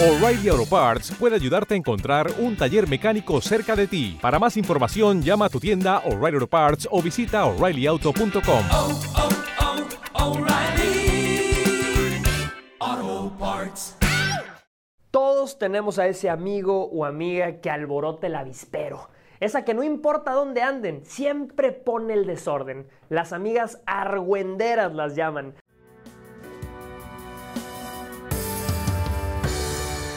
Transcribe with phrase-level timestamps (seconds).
[0.00, 4.16] O'Reilly Auto Parts puede ayudarte a encontrar un taller mecánico cerca de ti.
[4.22, 8.64] Para más información, llama a tu tienda O'Reilly Auto Parts o visita oreillyauto.com.
[8.70, 10.38] oh,
[12.80, 13.96] oh, Parts.
[15.10, 19.08] Todos tenemos a ese amigo o amiga que alborote el avispero.
[19.40, 22.86] Esa que no importa dónde anden, siempre pone el desorden.
[23.08, 25.54] Las amigas argüenderas las llaman.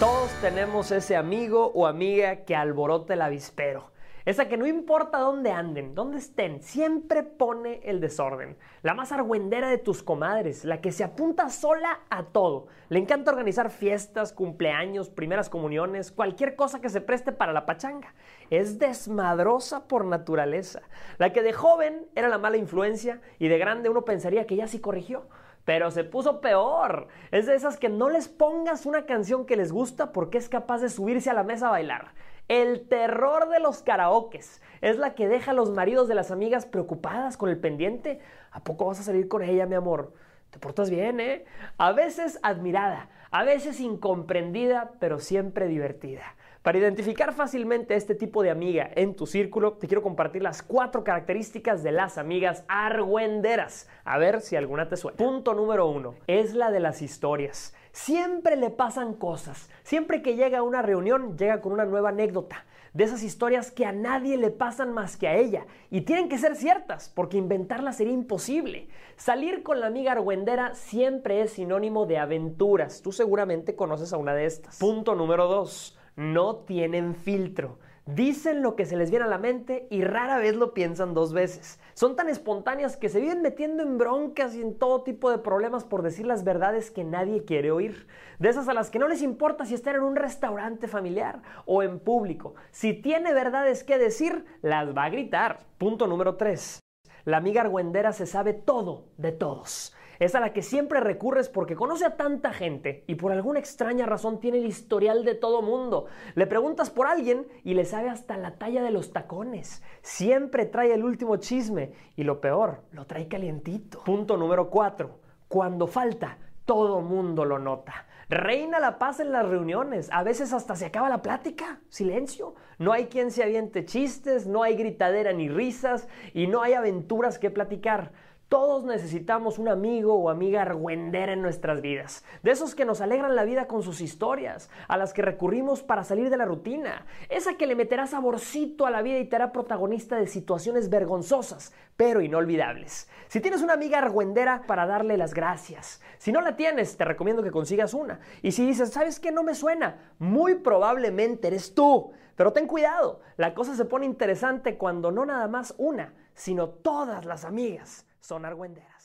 [0.00, 3.90] Todos tenemos ese amigo o amiga que alborote el avispero.
[4.24, 8.56] Esa que no importa dónde anden, dónde estén, siempre pone el desorden.
[8.80, 12.68] La más argüendera de tus comadres, la que se apunta sola a todo.
[12.88, 18.14] Le encanta organizar fiestas, cumpleaños, primeras comuniones, cualquier cosa que se preste para la pachanga.
[18.48, 20.80] Es desmadrosa por naturaleza.
[21.18, 24.66] La que de joven era la mala influencia y de grande uno pensaría que ya
[24.66, 25.28] sí corrigió.
[25.70, 27.06] Pero se puso peor.
[27.30, 30.80] Es de esas que no les pongas una canción que les gusta porque es capaz
[30.80, 32.08] de subirse a la mesa a bailar.
[32.48, 34.60] El terror de los karaokes.
[34.80, 38.18] Es la que deja a los maridos de las amigas preocupadas con el pendiente.
[38.50, 40.12] ¿A poco vas a salir con ella, mi amor?
[40.50, 41.44] Te portas bien, ¿eh?
[41.78, 46.34] A veces admirada, a veces incomprendida, pero siempre divertida.
[46.62, 51.04] Para identificar fácilmente este tipo de amiga en tu círculo, te quiero compartir las cuatro
[51.04, 53.88] características de las amigas argüenderas.
[54.04, 55.16] A ver si alguna te suena.
[55.16, 57.74] Punto número uno, es la de las historias.
[57.92, 59.70] Siempre le pasan cosas.
[59.84, 62.66] Siempre que llega a una reunión, llega con una nueva anécdota.
[62.92, 65.64] De esas historias que a nadie le pasan más que a ella.
[65.90, 68.88] Y tienen que ser ciertas, porque inventarlas sería imposible.
[69.16, 73.00] Salir con la amiga argüendera siempre es sinónimo de aventuras.
[73.00, 74.78] Tú seguramente conoces a una de estas.
[74.78, 77.78] Punto número dos no tienen filtro.
[78.06, 81.32] Dicen lo que se les viene a la mente y rara vez lo piensan dos
[81.32, 81.78] veces.
[81.94, 85.84] Son tan espontáneas que se viven metiendo en broncas y en todo tipo de problemas
[85.84, 88.08] por decir las verdades que nadie quiere oír.
[88.40, 91.82] De esas a las que no les importa si están en un restaurante familiar o
[91.84, 92.54] en público.
[92.72, 95.60] Si tiene verdades que decir, las va a gritar.
[95.78, 96.80] Punto número 3.
[97.26, 99.94] La amiga argüendera se sabe todo de todos.
[100.20, 104.04] Es a la que siempre recurres porque conoce a tanta gente y por alguna extraña
[104.04, 106.04] razón tiene el historial de todo mundo.
[106.34, 109.82] Le preguntas por alguien y le sabe hasta la talla de los tacones.
[110.02, 114.04] Siempre trae el último chisme y lo peor, lo trae calientito.
[114.04, 115.10] Punto número 4.
[115.48, 118.06] Cuando falta, todo mundo lo nota.
[118.28, 120.08] Reina la paz en las reuniones.
[120.12, 121.80] A veces hasta se acaba la plática.
[121.88, 122.54] Silencio.
[122.78, 127.38] No hay quien se aviente chistes, no hay gritadera ni risas y no hay aventuras
[127.38, 128.12] que platicar.
[128.50, 132.24] Todos necesitamos un amigo o amiga argüendera en nuestras vidas.
[132.42, 136.02] De esos que nos alegran la vida con sus historias, a las que recurrimos para
[136.02, 137.06] salir de la rutina.
[137.28, 141.72] Esa que le meterá saborcito a la vida y te hará protagonista de situaciones vergonzosas,
[141.96, 143.08] pero inolvidables.
[143.28, 146.02] Si tienes una amiga argüendera, para darle las gracias.
[146.18, 148.18] Si no la tienes, te recomiendo que consigas una.
[148.42, 149.30] Y si dices, ¿sabes qué?
[149.30, 150.10] No me suena.
[150.18, 152.10] Muy probablemente eres tú.
[152.34, 157.24] Pero ten cuidado, la cosa se pone interesante cuando no nada más una, sino todas
[157.24, 158.99] las amigas son argüenderas.